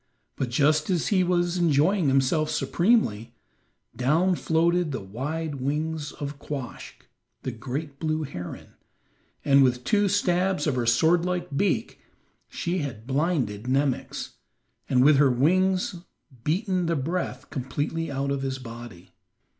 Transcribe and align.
But 0.35 0.49
just 0.49 0.89
as 0.89 1.09
he 1.09 1.23
was 1.23 1.57
enjoying 1.59 2.07
himself 2.07 2.49
supremely, 2.49 3.35
down 3.95 4.33
floated 4.33 4.91
the 4.91 4.99
wide 4.99 5.61
wings 5.61 6.11
of 6.13 6.39
Quoskh, 6.39 7.05
the 7.43 7.51
great 7.51 7.99
blue 7.99 8.23
heron, 8.23 8.69
and 9.45 9.61
with 9.63 9.83
two 9.83 10.07
stabs 10.09 10.65
of 10.65 10.73
her 10.73 10.87
sword 10.87 11.23
like 11.23 11.55
beak 11.55 12.01
she 12.47 12.79
had 12.79 13.05
blinded 13.05 13.67
Nemox, 13.67 14.37
and 14.89 15.03
with 15.05 15.17
her 15.17 15.29
wings 15.29 15.97
beaten 16.43 16.87
the 16.87 16.95
breath 16.95 17.51
completely 17.51 18.09
out 18.09 18.31
of 18.31 18.41
his 18.41 18.57
body. 18.57 19.11